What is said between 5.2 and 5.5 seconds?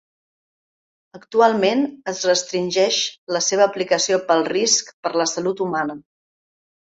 la